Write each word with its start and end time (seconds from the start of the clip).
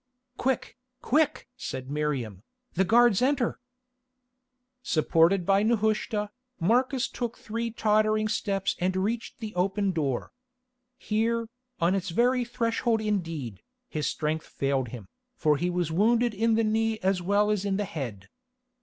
"Quick, 0.35 0.79
quick!" 1.03 1.47
said 1.55 1.91
Miriam, 1.91 2.41
"the 2.73 2.83
guards 2.83 3.21
enter." 3.21 3.59
Supported 4.81 5.45
by 5.45 5.61
Nehushta, 5.61 6.31
Marcus 6.59 7.07
took 7.07 7.37
three 7.37 7.69
tottering 7.69 8.27
steps 8.27 8.75
and 8.79 8.95
reached 8.97 9.37
the 9.37 9.53
open 9.53 9.91
door. 9.91 10.31
Here, 10.97 11.47
on 11.79 11.93
its 11.93 12.09
very 12.09 12.43
threshold 12.43 12.99
indeed, 12.99 13.61
his 13.89 14.07
strength 14.07 14.47
failed 14.47 14.87
him, 14.87 15.07
for 15.35 15.57
he 15.57 15.69
was 15.69 15.91
wounded 15.91 16.33
in 16.33 16.55
the 16.55 16.63
knee 16.63 16.97
as 17.03 17.21
well 17.21 17.51
as 17.51 17.63
in 17.63 17.77
the 17.77 17.85
head. 17.85 18.27